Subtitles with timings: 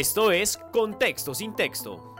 [0.00, 2.14] Esto es Contexto sin texto.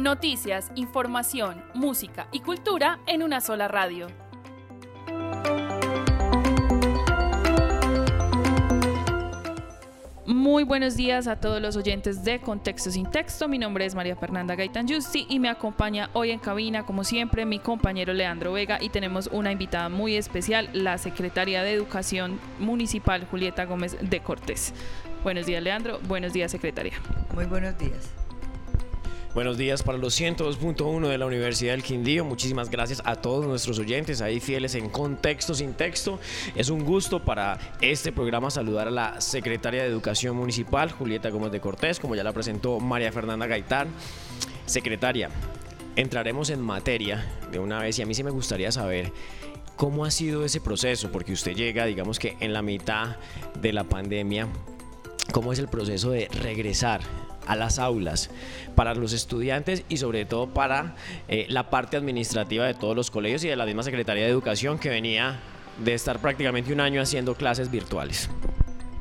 [0.00, 4.08] Noticias, información, música y cultura en una sola radio.
[10.40, 13.46] Muy buenos días a todos los oyentes de Contexto sin Texto.
[13.46, 17.44] Mi nombre es María Fernanda Gaitán Justi y me acompaña hoy en cabina, como siempre,
[17.44, 23.26] mi compañero Leandro Vega y tenemos una invitada muy especial, la secretaria de Educación Municipal
[23.30, 24.72] Julieta Gómez de Cortés.
[25.22, 26.00] Buenos días, Leandro.
[26.08, 26.94] Buenos días, secretaria.
[27.34, 28.19] Muy buenos días.
[29.32, 32.24] Buenos días para los 102.1 de la Universidad del Quindío.
[32.24, 36.18] Muchísimas gracias a todos nuestros oyentes ahí fieles en Contexto sin Texto.
[36.56, 41.52] Es un gusto para este programa saludar a la secretaria de Educación Municipal, Julieta Gómez
[41.52, 43.86] de Cortés, como ya la presentó María Fernanda Gaitán.
[44.66, 45.30] Secretaria,
[45.94, 49.12] entraremos en materia de una vez y a mí sí me gustaría saber
[49.76, 53.16] cómo ha sido ese proceso, porque usted llega, digamos que en la mitad
[53.62, 54.48] de la pandemia,
[55.32, 57.00] ¿cómo es el proceso de regresar
[57.50, 58.30] a las aulas
[58.76, 60.94] para los estudiantes y sobre todo para
[61.26, 64.78] eh, la parte administrativa de todos los colegios y de la misma Secretaría de Educación
[64.78, 65.40] que venía
[65.84, 68.30] de estar prácticamente un año haciendo clases virtuales.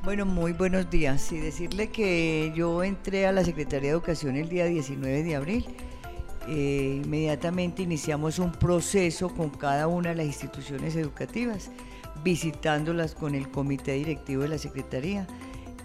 [0.03, 1.31] Bueno, muy buenos días.
[1.31, 5.65] Y decirle que yo entré a la Secretaría de Educación el día 19 de abril.
[6.47, 11.69] Eh, inmediatamente iniciamos un proceso con cada una de las instituciones educativas,
[12.23, 15.27] visitándolas con el comité directivo de la Secretaría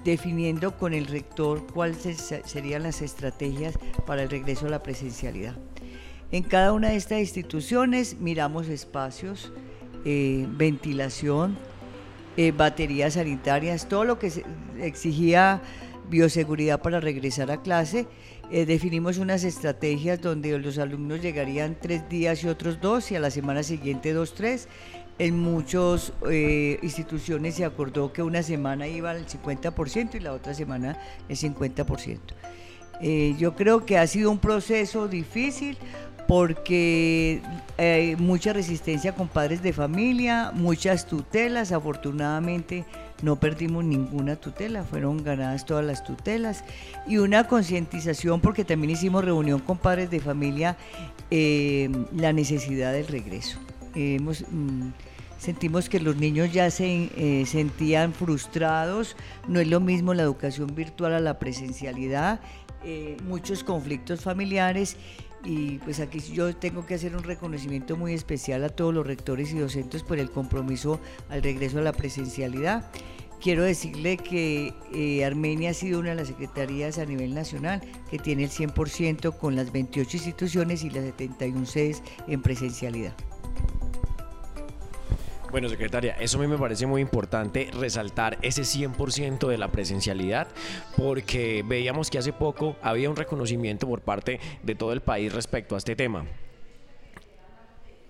[0.04, 1.98] definiendo con el rector cuáles
[2.44, 5.56] serían las estrategias para el regreso a la presencialidad.
[6.30, 9.52] En cada una de estas instituciones miramos espacios,
[10.04, 11.56] eh, ventilación,
[12.36, 14.44] eh, baterías sanitarias, todo lo que
[14.80, 15.62] exigía
[16.10, 18.06] bioseguridad para regresar a clase.
[18.50, 23.20] Eh, definimos unas estrategias donde los alumnos llegarían tres días y otros dos y a
[23.20, 24.68] la semana siguiente dos, tres
[25.18, 30.54] en muchas eh, instituciones se acordó que una semana iba al 50% y la otra
[30.54, 30.98] semana
[31.28, 32.18] el 50%.
[33.00, 35.76] Eh, yo creo que ha sido un proceso difícil
[36.26, 37.42] porque
[37.76, 42.84] hay mucha resistencia con padres de familia, muchas tutelas, afortunadamente
[43.22, 46.64] no perdimos ninguna tutela, fueron ganadas todas las tutelas
[47.06, 50.76] y una concientización porque también hicimos reunión con padres de familia,
[51.30, 53.58] eh, la necesidad del regreso.
[53.94, 54.90] Hemos, mm,
[55.38, 59.16] sentimos que los niños ya se eh, sentían frustrados,
[59.48, 62.40] no es lo mismo la educación virtual a la presencialidad,
[62.84, 64.96] eh, muchos conflictos familiares
[65.44, 69.52] y pues aquí yo tengo que hacer un reconocimiento muy especial a todos los rectores
[69.52, 72.90] y docentes por el compromiso al regreso a la presencialidad.
[73.40, 78.18] Quiero decirle que eh, Armenia ha sido una de las secretarías a nivel nacional que
[78.18, 83.14] tiene el 100% con las 28 instituciones y las 71 sedes en presencialidad.
[85.54, 90.48] Bueno, secretaria, eso a mí me parece muy importante resaltar ese 100% de la presencialidad,
[90.96, 95.76] porque veíamos que hace poco había un reconocimiento por parte de todo el país respecto
[95.76, 96.26] a este tema.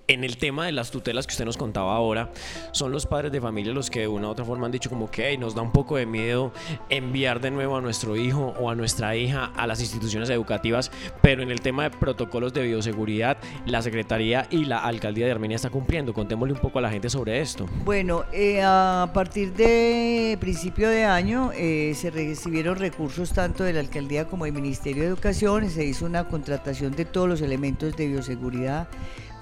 [0.07, 2.31] En el tema de las tutelas que usted nos contaba ahora,
[2.73, 5.11] son los padres de familia los que de una u otra forma han dicho como
[5.11, 6.53] que nos da un poco de miedo
[6.91, 10.91] enviar de nuevo a nuestro hijo o a nuestra hija a las instituciones educativas,
[11.23, 15.57] pero en el tema de protocolos de bioseguridad, la Secretaría y la Alcaldía de Armenia
[15.57, 16.13] está cumpliendo.
[16.13, 17.67] Contémosle un poco a la gente sobre esto.
[17.87, 23.81] Bueno, eh, a partir de principio de año eh, se recibieron recursos tanto de la
[23.81, 28.07] Alcaldía como del Ministerio de Educación, se hizo una contratación de todos los elementos de
[28.09, 28.87] bioseguridad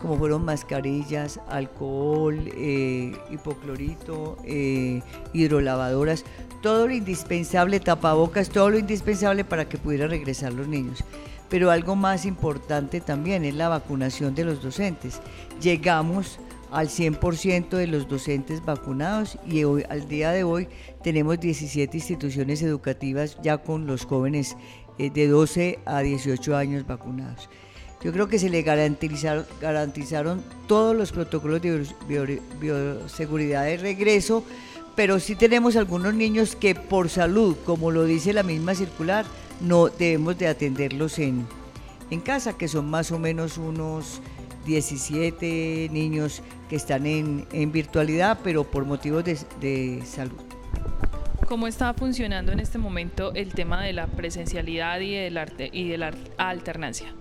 [0.02, 5.00] como fueron mascarillas, alcohol, eh, hipoclorito, eh,
[5.32, 6.24] hidrolavadoras,
[6.60, 11.04] todo lo indispensable, tapabocas, todo lo indispensable para que pudieran regresar los niños.
[11.48, 15.20] Pero algo más importante también es la vacunación de los docentes.
[15.60, 16.40] Llegamos
[16.72, 20.68] al 100% de los docentes vacunados y hoy, al día de hoy
[21.02, 24.56] tenemos 17 instituciones educativas ya con los jóvenes
[24.98, 27.48] eh, de 12 a 18 años vacunados.
[28.04, 31.86] Yo creo que se le garantizaron, todos los protocolos de
[32.60, 34.44] bioseguridad de regreso,
[34.96, 39.24] pero sí tenemos algunos niños que por salud, como lo dice la misma circular,
[39.60, 41.46] no debemos de atenderlos en,
[42.10, 44.20] en casa, que son más o menos unos
[44.66, 50.40] 17 niños que están en, en virtualidad, pero por motivos de, de salud.
[51.46, 55.88] ¿Cómo está funcionando en este momento el tema de la presencialidad y del arte y
[55.88, 57.14] de la alternancia?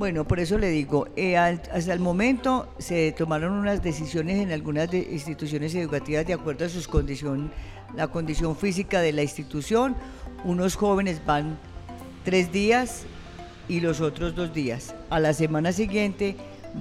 [0.00, 4.90] Bueno, por eso le digo, eh, hasta el momento se tomaron unas decisiones en algunas
[4.94, 7.52] instituciones educativas de acuerdo a sus condición,
[7.94, 9.94] la condición física de la institución.
[10.42, 11.58] Unos jóvenes van
[12.24, 13.02] tres días
[13.68, 14.94] y los otros dos días.
[15.10, 16.34] A la semana siguiente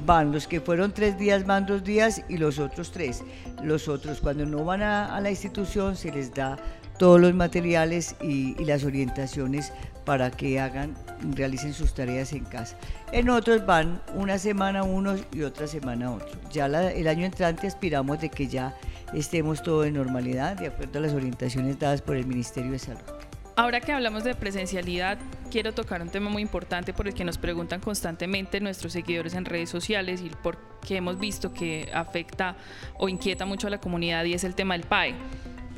[0.05, 3.25] van los que fueron tres días, van dos días y los otros tres.
[3.61, 6.57] Los otros, cuando no van a, la institución, se les da
[6.99, 9.73] todos los materiales y, las orientaciones
[10.05, 10.95] para que hagan,
[11.35, 12.77] realicen sus tareas en casa.
[13.11, 16.37] En otros van una semana unos y otra semana otros.
[16.51, 18.75] Ya el año entrante aspiramos de que ya
[19.13, 23.01] estemos todo en normalidad, de acuerdo a las orientaciones dadas por el Ministerio de Salud.
[23.55, 25.17] Ahora que hablamos de presencialidad,
[25.51, 29.45] quiero tocar un tema muy importante por el que nos preguntan constantemente nuestros seguidores en
[29.45, 32.55] redes sociales y porque hemos visto que afecta
[32.97, 35.13] o inquieta mucho a la comunidad y es el tema del PAE.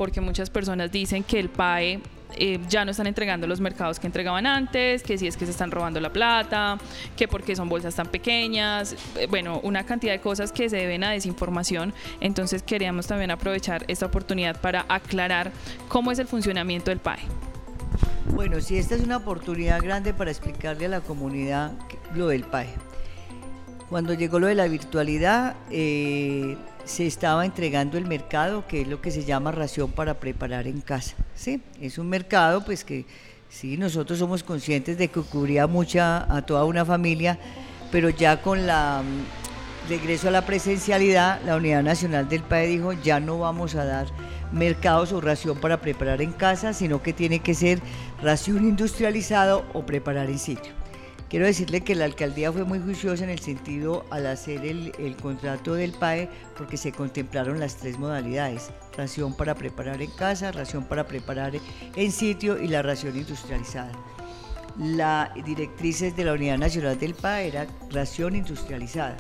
[0.02, 2.00] Porque muchas personas dicen que el PAE
[2.36, 5.52] eh, ya no están entregando los mercados que entregaban antes, que si es que se
[5.52, 6.80] están robando la plata,
[7.16, 11.04] que porque son bolsas tan pequeñas, eh, bueno, una cantidad de cosas que se deben
[11.04, 11.94] a desinformación.
[12.20, 15.52] Entonces queríamos también aprovechar esta oportunidad para aclarar
[15.88, 17.20] cómo es el funcionamiento del PAE.
[18.34, 21.74] Bueno, sí, esta es una oportunidad grande para explicarle a la comunidad
[22.16, 22.70] lo del PAE.
[23.92, 29.02] Cuando llegó lo de la virtualidad, eh, se estaba entregando el mercado, que es lo
[29.02, 31.16] que se llama ración para preparar en casa.
[31.36, 31.62] ¿sí?
[31.80, 33.06] Es un mercado pues que
[33.50, 37.38] sí, nosotros somos conscientes de que cubría mucha a toda una familia,
[37.92, 42.94] pero ya con la mm, regreso a la presencialidad, la Unidad Nacional del PAE dijo,
[42.94, 44.08] ya no vamos a dar
[44.52, 47.80] mercados o ración para preparar en casa, sino que tiene que ser
[48.22, 50.81] ración industrializado o preparar en sitio.
[51.32, 55.76] Quiero decirle que la alcaldía fue muy juiciosa en el sentido al hacer el, contrato
[55.76, 61.08] del PAE porque se contemplaron las tres modalidades, ración para preparar en casa, ración para
[61.08, 61.54] preparar
[61.96, 63.94] en sitio y la ración industrializada.
[64.78, 69.16] La directrices de la Unidad Nacional del PAE era ración industrializada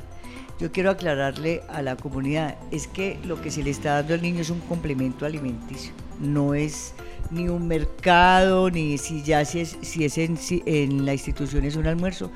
[0.61, 4.21] yo quiero aclararle a la comunidad, es que lo que se le está dando al
[4.21, 5.91] niño es un complemento alimenticio,
[6.21, 6.93] no es
[7.29, 11.75] ni un mercado, ni si ya si es, si es en, en la institución es
[11.75, 12.31] un almuerzo,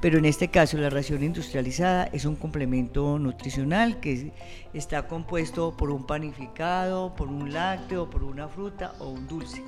[0.00, 4.32] pero en este caso la ración industrializada es un complemento nutricional que
[4.72, 9.62] está compuesto por un panificado, por un lácteo, por una fruta o un dulce.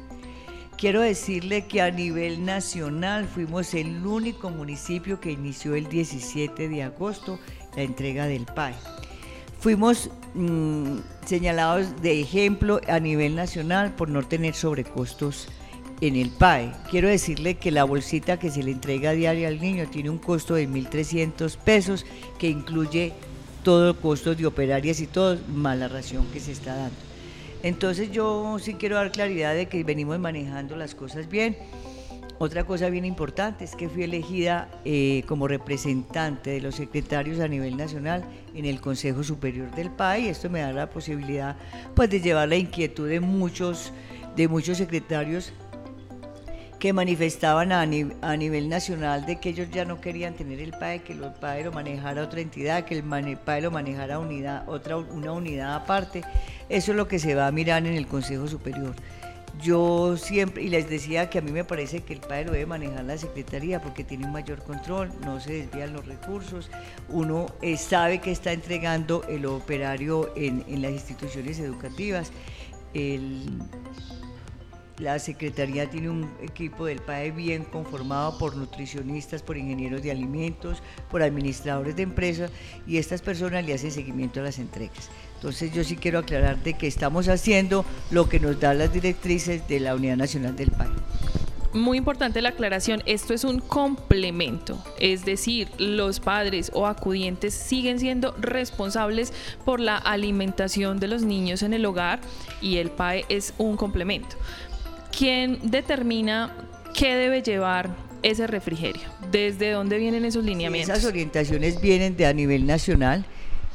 [0.78, 6.82] Quiero decirle que a nivel nacional fuimos el único municipio que inició el 17 de
[6.82, 7.38] agosto
[7.76, 8.74] la entrega del PAE.
[9.60, 15.48] Fuimos mm, señalados de ejemplo a nivel nacional por no tener sobrecostos
[16.00, 16.72] en el PAE.
[16.90, 20.16] Quiero decirle que la bolsita que se le entrega a diario al niño tiene un
[20.16, 22.06] costo de 1.300 pesos
[22.38, 23.12] que incluye
[23.62, 26.96] todo costos de operarias y todo, más la ración que se está dando.
[27.62, 31.58] Entonces yo sí quiero dar claridad de que venimos manejando las cosas bien.
[32.42, 37.46] Otra cosa bien importante es que fui elegida eh, como representante de los secretarios a
[37.46, 40.28] nivel nacional en el Consejo Superior del PAI.
[40.28, 41.58] Esto me da la posibilidad
[41.94, 43.92] pues, de llevar la inquietud de muchos,
[44.36, 45.52] de muchos secretarios
[46.78, 51.12] que manifestaban a, nivel nacional de que ellos ya no querían tener el PAE, que
[51.12, 53.04] el PAE lo manejara otra entidad, que el
[53.36, 54.18] PAE lo manejara
[54.66, 56.22] otra, una unidad aparte.
[56.70, 58.94] Eso es lo que se va a mirar en el Consejo Superior.
[59.62, 62.66] Yo siempre, y les decía que a mí me parece que el padre lo debe
[62.66, 66.70] manejar la Secretaría porque tiene un mayor control, no se desvían los recursos,
[67.08, 72.32] uno eh, sabe que está entregando el operario en, las instituciones educativas.
[74.98, 80.82] la Secretaría tiene un equipo del PAE bien conformado por nutricionistas, por ingenieros de alimentos,
[81.10, 82.50] por administradores de empresas
[82.86, 85.10] y estas personas le hacen seguimiento a las entregas.
[85.40, 89.66] Entonces yo sí quiero aclarar de que estamos haciendo lo que nos dan las directrices
[89.68, 90.92] de la Unidad Nacional del País.
[91.72, 97.98] Muy importante la aclaración, esto es un complemento, es decir, los padres o acudientes siguen
[97.98, 99.32] siendo responsables
[99.64, 102.20] por la alimentación de los niños en el hogar
[102.60, 104.36] y el PAE es un complemento.
[105.16, 106.54] ¿Quién determina
[106.92, 107.88] qué debe llevar
[108.22, 109.08] ese refrigerio?
[109.30, 110.98] ¿Desde dónde vienen esos lineamientos?
[110.98, 113.24] esas orientaciones vienen de a nivel nacional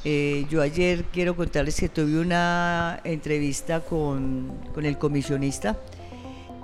[0.08, 5.80] eh, yo ayer quiero contarles que tuve una entrevista con, el comisionista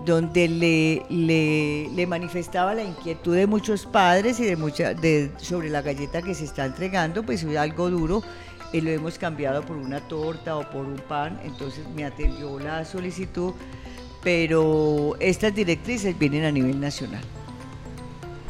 [0.06, 4.94] donde le, le, manifestaba la inquietud de muchos padres y de mucha,
[5.38, 8.24] sobre la galleta que se está entregando, pues es algo duro,
[8.74, 12.86] y lo hemos cambiado por una torta o por un pan, entonces me atendió la
[12.86, 13.54] solicitud,
[14.24, 17.24] pero estas directrices vienen a nivel nacional.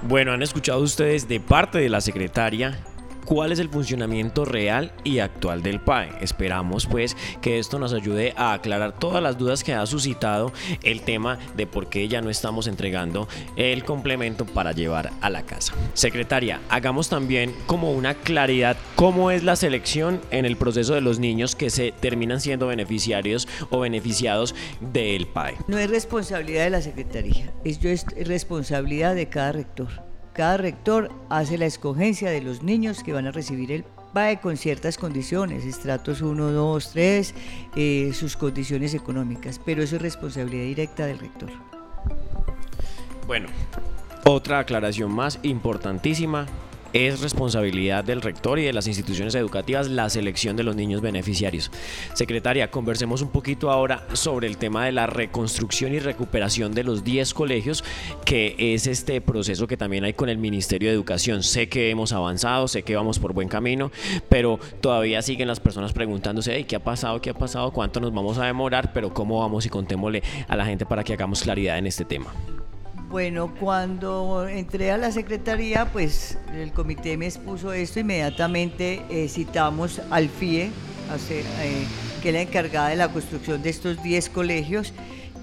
[0.03, 2.77] Bueno, han escuchado ustedes de parte de la secretaria
[3.25, 6.09] cuál es el funcionamiento real y actual del PAE.
[6.21, 10.51] Esperamos pues que esto nos ayude a aclarar todas las dudas que ha suscitado
[10.83, 15.43] el tema de por qué ya no estamos entregando el complemento para llevar a la
[15.43, 15.73] casa.
[15.93, 21.19] Secretaria, hagamos también como una claridad cómo es la selección en el proceso de los
[21.19, 25.55] niños que se terminan siendo beneficiarios o beneficiados del PAE.
[25.67, 31.65] No es responsabilidad de la Secretaría, es responsabilidad de cada rector cada rector hace la
[31.65, 33.83] escogencia de los niños que van a recibir el
[34.13, 37.35] PAE con ciertas condiciones, estratos 1, 2, 3,
[38.13, 41.49] sus condiciones económicas, pero eso es responsabilidad directa del rector.
[43.27, 43.47] Bueno,
[44.25, 46.45] otra aclaración más importantísima
[46.93, 51.71] es responsabilidad del rector y de las instituciones educativas la selección de los niños beneficiarios.
[52.13, 57.03] Secretaria, conversemos un poquito ahora sobre el tema de la reconstrucción y recuperación de los
[57.03, 57.83] 10 colegios,
[58.25, 61.43] que es este proceso que también hay con el Ministerio de Educación.
[61.43, 63.91] Sé que hemos avanzado, sé que vamos por buen camino,
[64.29, 67.21] pero todavía siguen las personas preguntándose, ¿qué ha pasado?
[67.21, 67.71] ¿Qué ha pasado?
[67.71, 68.93] ¿Cuánto nos vamos a demorar?
[68.93, 69.65] Pero ¿cómo vamos?
[69.65, 72.33] Y contémosle a la gente para que hagamos claridad en este tema.
[73.11, 80.01] Bueno, cuando entré a la secretaría, pues el comité me expuso esto, inmediatamente eh, citamos
[80.09, 80.71] al FIE, eh,
[82.21, 84.93] que es la encargada de la construcción de estos 10 colegios.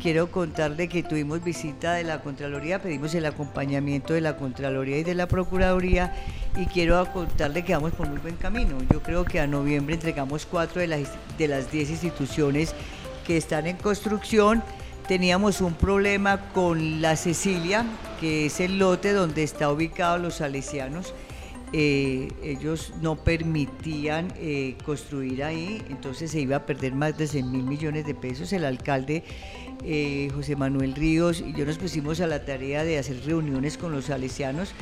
[0.01, 5.05] Quiero contarle que tuvimos visita de la Contraloría, pedimos el acompañamiento de la Contraloría y
[5.05, 6.15] de la Procuraduría
[6.57, 8.79] y quiero contarle que vamos por muy buen camino.
[8.91, 12.75] Yo creo que a noviembre entregamos cuatro de las, de las 10 instituciones
[13.27, 14.63] que están en construcción
[15.09, 17.87] teníamos un problema con la Cecilia,
[18.21, 21.15] que es el lote donde está ubicado los salesianos.
[21.73, 27.51] Eh, ellos no permitían eh, construir ahí, entonces se iba a perder más de 100
[27.51, 28.53] mil millones de pesos.
[28.53, 29.25] El alcalde
[29.85, 33.93] eh, José Manuel Ríos y yo nos pusimos a la tarea de hacer reuniones con
[33.93, 34.73] los salesianos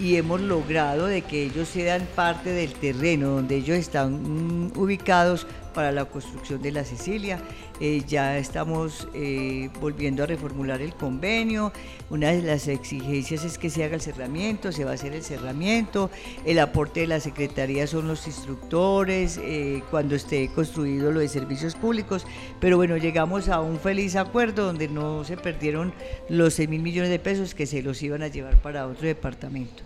[0.00, 5.46] y hemos logrado de que ellos sean parte del terreno donde ellos están mm, ubicados
[5.68, 7.40] para la construcción de la Sicilia.
[7.80, 11.72] Eh, ya estamos eh, volviendo a reformular el convenio.
[12.10, 15.22] Una de las exigencias es que se haga el cerramiento, se va a hacer el
[15.22, 16.10] cerramiento.
[16.44, 21.74] El aporte de la Secretaría son los instructores, eh, cuando esté construido lo de servicios
[21.74, 22.26] públicos.
[22.60, 25.92] Pero bueno, llegamos a un feliz acuerdo donde no se perdieron
[26.28, 29.82] los 6 mil millones de pesos que se los iban a llevar para otro departamento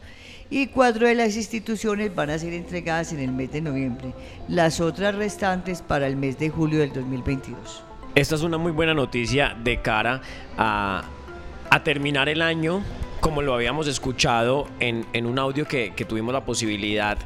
[0.53, 4.13] y cuatro de las instituciones van a ser entregadas en el mes de noviembre,
[4.49, 7.83] las otras restantes para el mes de julio del 2022.
[8.15, 10.21] Esta es una muy buena noticia de cara
[10.59, 11.05] a,
[11.85, 12.83] terminar el año,
[13.21, 17.17] como lo habíamos escuchado en, un audio que, tuvimos la posibilidad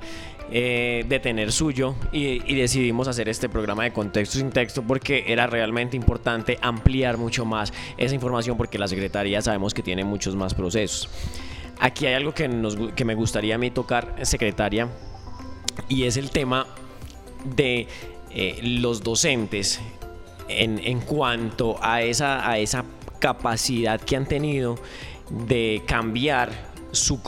[0.53, 5.25] eh, de tener suyo y, y, decidimos hacer este programa de contexto sin texto porque
[5.27, 10.37] era realmente importante ampliar mucho más esa información porque la Secretaría sabemos que tiene muchos
[10.37, 11.11] más procesos.
[11.79, 14.89] Aquí hay algo que, me gustaría a mí tocar, secretaria,
[15.89, 16.67] y es el tema
[17.45, 17.87] de
[18.31, 19.81] eh, los docentes
[20.49, 22.85] en, cuanto a esa, a esa
[23.19, 24.77] capacidad que han tenido
[25.31, 26.51] de cambiar
[26.93, 27.21] su,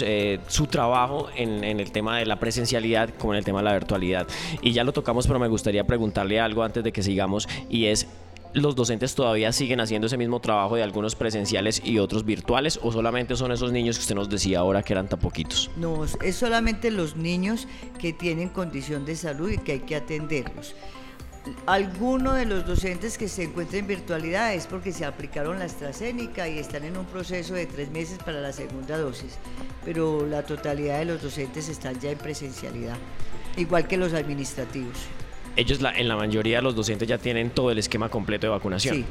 [0.00, 3.64] eh, su trabajo en, en, el tema de la presencialidad como en el tema de
[3.64, 4.26] la virtualidad.
[4.60, 8.08] Y ya lo tocamos, pero me gustaría preguntarle algo antes de que sigamos y es
[8.54, 12.92] los docentes todavía siguen haciendo ese mismo trabajo de algunos presenciales y otros virtuales o
[12.92, 15.70] solamente son esos niños que usted nos decía ahora que eran tan poquitos?
[15.76, 17.66] No, es solamente los niños
[17.98, 20.74] que tienen condición de salud y que hay que atenderlos.
[21.66, 26.48] Alguno de los docentes que se encuentran en virtualidad es porque se aplicaron la AstraZeneca
[26.48, 29.36] y están en un proceso de tres meses para la segunda dosis,
[29.84, 32.96] pero la totalidad de los docentes están ya en presencialidad,
[33.58, 34.96] igual que los administrativos
[35.56, 38.50] ellos la, en la mayoría de los docentes ya tienen todo el esquema completo de
[38.50, 38.96] vacunación.
[38.96, 39.04] Sí,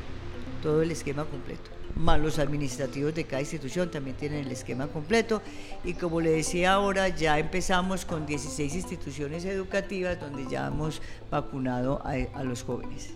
[0.61, 1.71] todo el esquema completo.
[1.95, 5.41] Más los administrativos de cada institución también tienen el esquema completo.
[5.83, 12.01] Y como le decía ahora, ya empezamos con 16 instituciones educativas donde ya hemos vacunado
[12.03, 13.13] a, los jóvenes.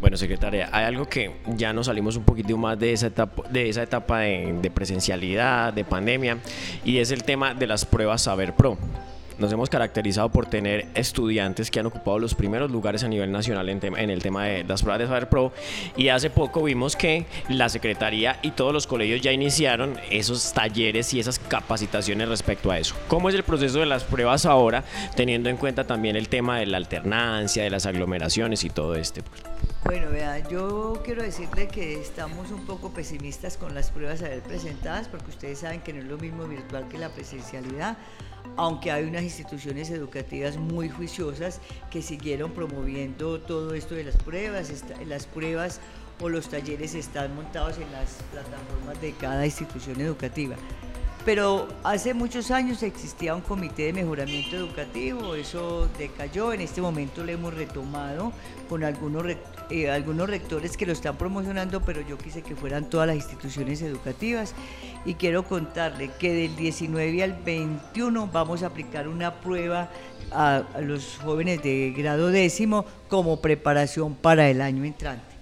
[0.00, 3.70] Bueno, secretaria, hay algo que ya nos salimos un poquito más de esa etapa, de,
[3.70, 6.38] esa etapa de, de presencialidad, de pandemia,
[6.84, 8.76] y es el tema de las pruebas Saber Pro
[9.38, 13.68] nos hemos caracterizado por tener estudiantes que han ocupado los primeros lugares a nivel nacional
[13.68, 15.52] en, el tema de las pruebas de Saber Pro
[15.96, 21.12] y hace poco vimos que la Secretaría y todos los colegios ya iniciaron esos talleres
[21.14, 22.94] y esas capacitaciones respecto a eso.
[23.08, 24.84] ¿Cómo es el proceso de las pruebas ahora,
[25.16, 29.22] teniendo en cuenta también el tema de la alternancia, de las aglomeraciones y todo este?
[29.84, 34.40] Bueno, vea, yo quiero decirle que estamos un poco pesimistas con las pruebas a ver
[34.40, 37.98] presentadas porque ustedes saben que no es lo mismo virtual que la presencialidad
[38.56, 41.60] aunque hay unas instituciones educativas muy juiciosas
[41.90, 44.72] que siguieron promoviendo todo esto de las pruebas,
[45.06, 45.80] las pruebas
[46.20, 50.56] o los talleres están montados en las plataformas de cada institución educativa.
[51.24, 57.24] Pero hace muchos años existía un comité de mejoramiento educativo, eso decayó, en este momento
[57.24, 58.30] lo hemos retomado
[58.68, 59.24] con algunos,
[59.70, 63.80] eh, algunos rectores que lo están promocionando, pero yo quise que fueran todas las instituciones
[63.80, 64.54] educativas
[65.04, 69.90] y quiero contarle que del 19 al 21 vamos a aplicar una prueba
[70.32, 75.34] a los jóvenes de grado décimo como preparación para el año entrante.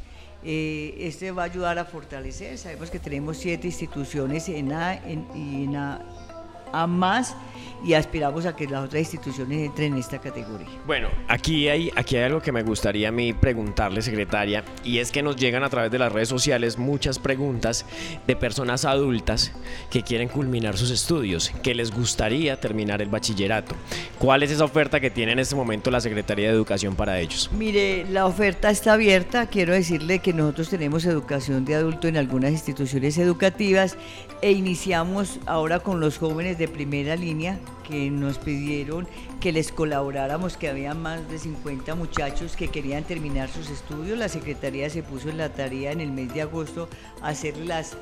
[0.45, 2.59] Eh, este va a ayudar a fortalecer.
[2.59, 7.37] Sabemos que tenemos siete instituciones en, en, a más
[7.85, 10.69] y aspiramos a que las otras instituciones entren en esta categoría.
[10.87, 15.11] Bueno, aquí hay, aquí hay algo que me gustaría a mí preguntarle, secretaria, y es
[15.11, 17.85] que nos llegan a través de las redes sociales muchas preguntas
[18.27, 19.53] de personas adultas
[19.91, 23.75] que quieren culminar sus estudios, que les gustaría terminar el bachillerato.
[24.19, 27.51] ¿Cuál es esa oferta que tiene en este momento la Secretaría de Educación para ellos?
[27.57, 29.47] Mire, la oferta está abierta.
[29.47, 33.97] Quiero decirle que nosotros tenemos educación de adulto en algunas instituciones educativas
[34.41, 39.07] e iniciamos ahora con los jóvenes de primera línea que nos pidieron
[39.41, 44.19] que les colaboráramos, que había más de 50 muchachos que querían terminar sus estudios.
[44.19, 46.89] La Secretaría se puso en la tarea en el mes de agosto
[47.23, 47.97] hacer las,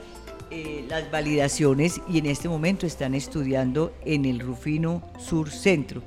[0.51, 6.03] eh, las validaciones y en este momento están estudiando en el Rufino Sur Centro.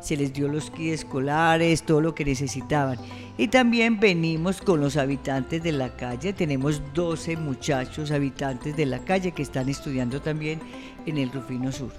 [0.00, 2.98] Se les dio los kits escolares, todo lo que necesitaban.
[3.38, 6.32] Y también venimos con los habitantes de la calle.
[6.32, 10.60] Tenemos 12 muchachos habitantes de la calle que están estudiando también
[11.06, 11.92] en el Rufino Sur.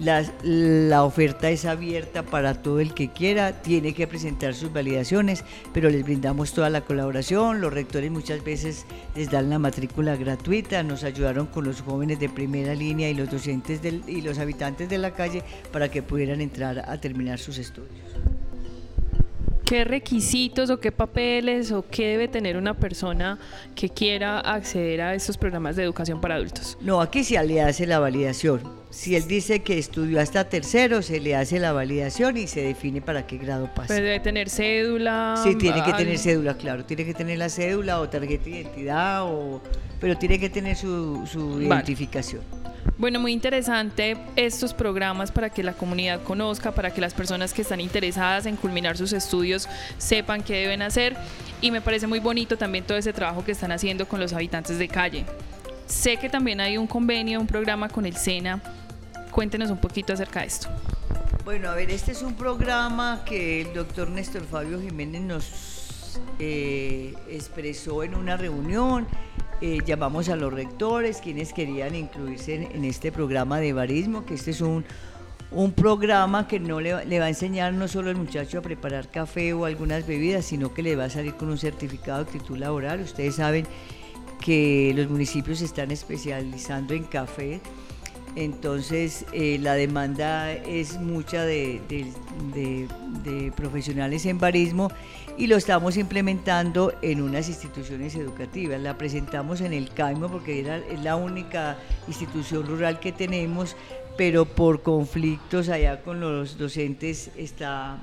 [0.00, 5.44] La, la, oferta es abierta para todo el que quiera, tiene que presentar sus validaciones,
[5.74, 7.60] pero les brindamos toda la colaboración.
[7.60, 12.30] Los rectores muchas veces les dan la matrícula gratuita, nos ayudaron con los jóvenes de
[12.30, 16.40] primera línea y los docentes del, y los habitantes de la calle para que pudieran
[16.40, 18.00] entrar a terminar sus estudios.
[19.66, 23.38] ¿Qué requisitos o qué papeles o qué debe tener una persona
[23.76, 26.78] que quiera acceder a estos programas de educación para adultos?
[26.80, 28.79] No, aquí se le hace la validación.
[28.90, 33.00] Si él dice que estudió hasta tercero, se le hace la validación y se define
[33.00, 33.86] para qué grado pasa.
[33.88, 35.40] Pero debe tener cédula.
[35.44, 36.84] Sí, tiene que tener cédula, claro.
[36.84, 39.62] Tiene que tener la cédula o tarjeta de identidad, o,
[40.00, 41.66] pero tiene que tener su, su Vale.
[41.66, 42.42] identificación.
[42.98, 47.62] Bueno, muy interesante estos programas para que la comunidad conozca, para que las personas que
[47.62, 49.68] están interesadas en culminar sus estudios
[49.98, 51.16] sepan qué deben hacer.
[51.60, 54.78] Y me parece muy bonito también todo ese trabajo que están haciendo con los habitantes
[54.78, 55.24] de calle.
[55.90, 58.62] Sé que también hay un convenio, un programa con el SENA.
[59.32, 60.68] Cuéntenos un poquito acerca de esto.
[61.44, 67.12] Bueno, a ver, este es un programa que el doctor Néstor Fabio Jiménez nos eh,
[67.28, 69.08] expresó en una reunión.
[69.60, 74.52] Eh, llamamos a los rectores, quienes querían incluirse en, este programa de barismo, que este
[74.52, 74.84] es un,
[75.50, 79.10] un programa que no le, le va a enseñar no solo al muchacho a preparar
[79.10, 82.56] café o algunas bebidas, sino que le va a salir con un certificado de actitud
[82.56, 83.00] laboral.
[83.00, 83.66] Ustedes saben
[84.40, 87.60] que los municipios se están especializando en café,
[88.36, 91.80] entonces eh, la demanda es mucha de,
[93.56, 94.90] profesionales en barismo
[95.36, 98.80] y lo estamos implementando en unas instituciones educativas.
[98.80, 101.76] La presentamos en el CAIMO porque era, es la única
[102.06, 103.76] institución rural que tenemos,
[104.16, 107.98] pero por conflictos allá con los docentes está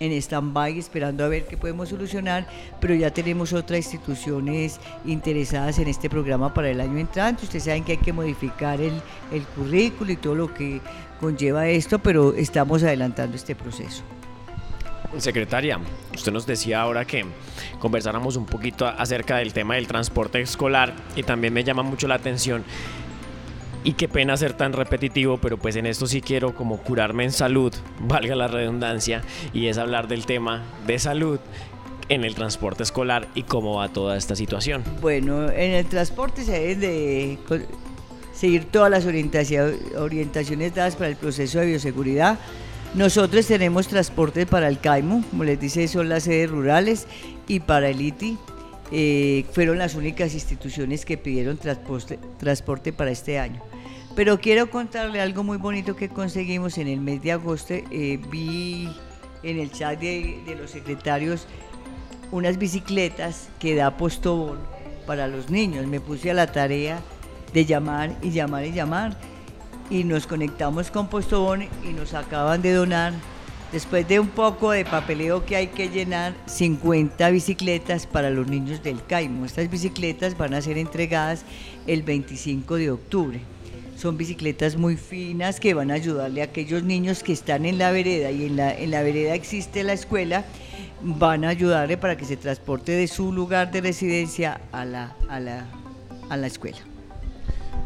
[0.00, 2.46] en stand-by esperando a ver qué podemos solucionar,
[2.80, 7.44] pero ya tenemos otras instituciones interesadas en este programa para el año entrante.
[7.44, 9.00] Ustedes saben que hay que modificar el,
[9.32, 10.80] el currículo y todo lo que
[11.20, 14.02] conlleva esto, pero estamos adelantando este proceso.
[15.18, 15.78] Secretaria,
[16.12, 17.24] usted nos decía ahora que
[17.78, 22.16] conversáramos un poquito acerca del tema del transporte escolar y también me llama mucho la
[22.16, 22.64] atención
[23.84, 27.32] y qué pena ser tan repetitivo, pero pues en esto sí quiero como curarme en
[27.32, 31.38] salud, valga la redundancia, y es hablar del tema de salud
[32.08, 34.82] en el transporte escolar y cómo va toda esta situación.
[35.00, 37.38] Bueno, en el transporte se deben de
[38.34, 42.38] seguir todas las orientaciones dadas para el proceso de bioseguridad.
[42.94, 47.06] Nosotros tenemos transporte para el CAIMO, como les dice, son las sedes rurales,
[47.48, 48.38] y para el ITI.
[48.92, 53.62] eh, fueron las únicas instituciones que pidieron transporte para este año.
[54.16, 57.74] Pero quiero contarle algo muy bonito que conseguimos en el mes de agosto.
[57.74, 58.88] eh, vi
[59.42, 61.46] en el chat de, los secretarios
[62.30, 64.58] unas bicicletas que da Postobón
[65.06, 65.86] para los niños.
[65.86, 67.00] Me puse a la tarea
[67.52, 69.16] de llamar y llamar y llamar
[69.90, 73.12] y nos conectamos con Postobón y nos acaban de donar,
[73.72, 78.80] después de un poco de papeleo que hay que llenar, 50 bicicletas para los niños
[78.82, 79.44] del Caimo.
[79.44, 81.44] Estas bicicletas van a ser entregadas
[81.88, 83.53] el 25 de octubre.
[83.96, 87.90] Son bicicletas muy finas que van a ayudarle a aquellos niños que están en la
[87.90, 90.44] vereda y en la, en la vereda existe la escuela,
[91.00, 95.40] van a ayudarle para que se transporte de su lugar de residencia a la, a
[95.40, 95.66] la,
[96.28, 96.78] a la escuela.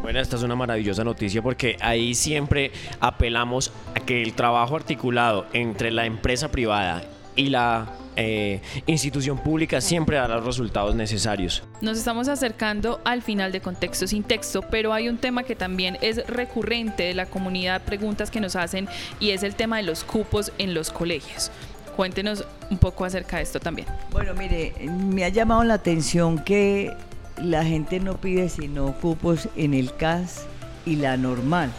[0.02, 5.46] Bueno, esta es una maravillosa noticia porque ahí siempre apelamos a que el trabajo articulado
[5.52, 7.02] entre la empresa privada
[7.38, 11.62] y la eh, institución pública siempre dará los resultados necesarios.
[11.80, 15.96] Nos estamos acercando al final de Contexto sin Texto, pero hay un tema que también
[16.02, 18.88] es recurrente de la comunidad, preguntas que nos hacen,
[19.20, 21.52] y es el tema de los cupos en los colegios.
[21.94, 23.86] Cuéntenos un poco acerca de esto también.
[24.10, 26.92] Bueno, mire, me ha llamado la atención que
[27.40, 30.44] la gente no pide sino cupos en el CAS
[30.84, 31.70] y la normal.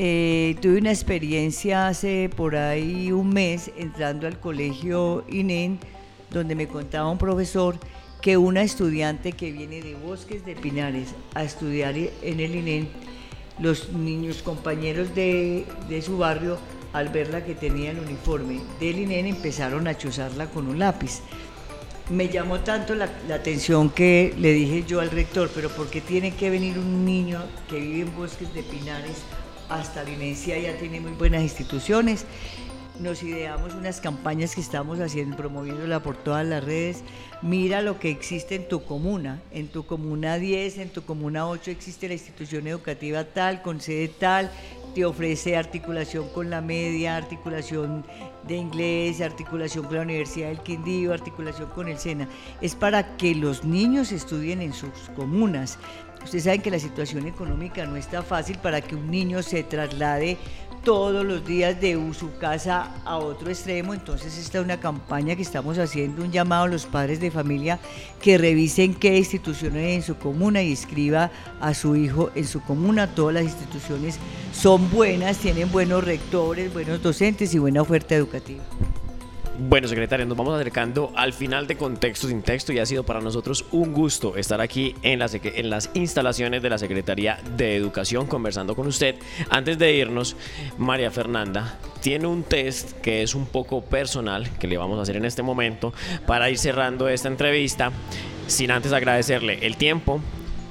[0.00, 5.80] Eh, tuve una experiencia hace por ahí un mes entrando al colegio INEN,
[6.30, 7.74] donde me contaba un profesor
[8.22, 12.88] que una estudiante que viene de Bosques de Pinares a estudiar en el INEN,
[13.58, 16.58] los niños compañeros de, de su barrio,
[16.92, 21.22] al verla que tenía el uniforme del INEN, empezaron a chuzarla con un lápiz.
[22.08, 26.00] Me llamó tanto la, la, atención que le dije yo al rector, pero ¿por qué
[26.00, 29.24] tiene que venir un niño que vive en Bosques de Pinares
[29.68, 30.58] hasta la?
[30.58, 32.26] Ya tiene muy buenas instituciones
[33.00, 37.04] nos ideamos unas campañas que estamos haciendo, promoviéndola por todas las redes.
[37.42, 39.40] Mira lo que existe en tu comuna.
[39.52, 44.08] En tu comuna 10, en tu comuna 8 existe la institución educativa tal, con sede
[44.08, 44.50] tal,
[44.94, 48.04] te ofrece articulación con la media, articulación
[48.46, 52.28] de inglés, articulación con la Universidad del Quindío, articulación con el SENA.
[52.60, 55.78] Es para que los niños estudien en sus comunas.
[56.24, 60.36] Ustedes saben que la situación económica no está fácil para que un niño se traslade
[60.84, 63.94] todos los días de su casa a otro extremo.
[63.94, 67.78] Entonces esta es una campaña que estamos haciendo, un llamado a los padres de familia
[68.22, 73.14] que revisen qué instituciones en su comuna y escriba a su hijo en su comuna.
[73.14, 74.18] Todas las instituciones
[74.52, 78.62] son buenas, tienen buenos rectores, buenos docentes y buena oferta educativa.
[79.60, 83.20] Bueno, secretaria, nos vamos acercando al final de Contexto sin Texto y ha sido para
[83.20, 88.28] nosotros un gusto estar aquí en las, en las instalaciones de la Secretaría de Educación
[88.28, 89.16] conversando con usted.
[89.50, 90.36] Antes de irnos,
[90.78, 95.16] María Fernanda tiene un test que es un poco personal que le vamos a hacer
[95.16, 95.92] en este momento
[96.24, 97.90] para ir cerrando esta entrevista
[98.46, 100.20] sin antes agradecerle el tiempo,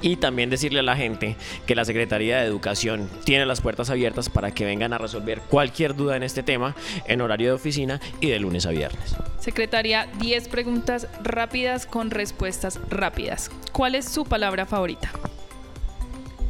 [0.02, 4.28] y también decirle a la gente que la Secretaría de Educación tiene las puertas abiertas
[4.28, 6.74] para que vengan a resolver cualquier duda en este tema
[7.06, 9.16] en horario de oficina y de lunes a viernes.
[9.40, 13.50] Secretaria, 10 preguntas rápidas con respuestas rápidas.
[13.72, 15.10] ¿Cuál es su palabra favorita?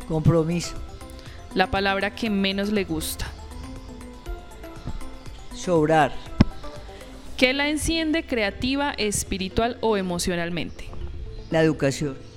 [0.08, 0.74] Compromiso.
[1.54, 3.26] La palabra que menos le gusta.
[5.54, 6.12] Sobrar.
[7.36, 10.86] ¿Qué la enciende creativa, espiritual o emocionalmente?
[11.50, 12.27] La educación.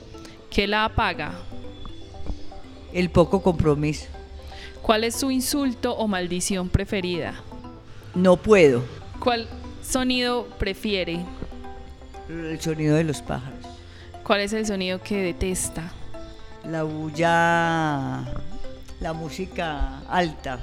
[0.52, 1.32] ¿Qué la apaga?
[2.92, 4.08] El poco compromiso.
[4.82, 7.36] ¿Cuál es su insulto o maldición preferida?
[8.14, 8.84] No puedo.
[9.22, 9.48] ¿Cuál
[9.82, 11.22] sonido prefiere?
[12.28, 13.66] El sonido de los pájaros.
[14.26, 15.94] ¿Cuál es el sonido que detesta?
[16.66, 18.26] La bulla,
[19.00, 20.60] la música alta.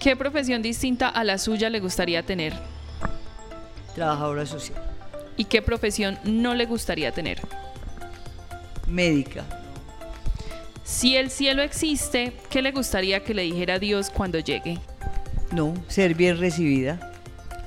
[0.00, 2.54] ¿Qué profesión distinta a la suya le gustaría tener?
[3.94, 4.82] Trabajadora social.
[5.36, 7.40] ¿Y qué profesión no le gustaría tener?
[8.88, 9.44] Médica.
[10.84, 14.78] Si el cielo existe, ¿qué le gustaría que le dijera a Dios cuando llegue?
[15.52, 17.12] No, ser bien recibida.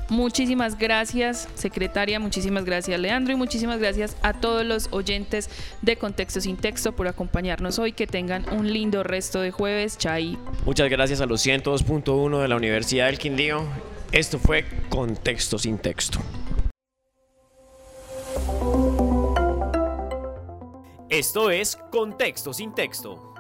[0.09, 5.49] Muchísimas gracias, secretaria, muchísimas gracias, Leandro, y muchísimas gracias a todos los oyentes
[5.81, 7.93] de Contexto sin Texto por acompañarnos hoy.
[7.93, 9.97] Que tengan un lindo resto de jueves.
[9.97, 10.37] Chay.
[10.65, 13.63] Muchas gracias a los 102.1 de la Universidad del Quindío.
[14.11, 16.19] Esto fue Contexto sin Texto.
[21.11, 23.33] Esto es Contexto sin texto.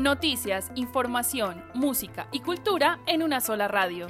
[0.00, 4.08] Noticias, información, música y cultura en una sola radio.